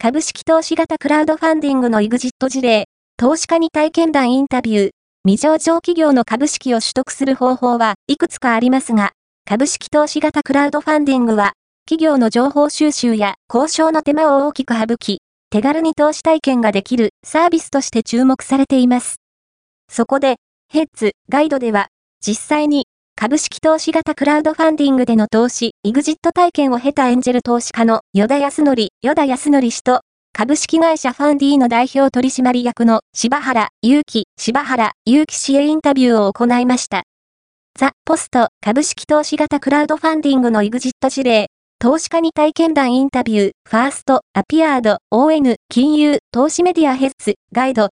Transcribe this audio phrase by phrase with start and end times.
[0.00, 2.84] 株式投資型クラウドファンディングの EXIT 事例、
[3.16, 4.90] 投資家に体験談インタビュー、
[5.26, 9.10] 未上場企業の株式を取得する方法はいくつかありますが、
[9.44, 15.18] 株式投資型クラウドファンディングは、企業の情報収集や交渉の手間を大きく省き、
[15.50, 19.16] 手軽に投資体験ができるサービスとして注目されています。
[19.90, 20.36] そこで、
[20.72, 21.88] ヘッズガイドでは、
[22.24, 22.86] 実際に
[23.20, 30.02] 株式投資型クラウドファンディングでの投資、エグジット体験を経たエンジェル投資家の与田康則、与田康則氏と、
[30.32, 37.02] 株式会社ファンディーの代表取締役の柴原祐樹、柴原祐樹氏へインタビューを行いました。
[37.76, 41.48] ザ・ポスト株式投資型クラウドファンディングのエグジット事例、
[41.80, 47.86] 投資家に体験談インタビュー、ファースト、アピアード、ON、金融、投資メディアヘッズ、ガイド、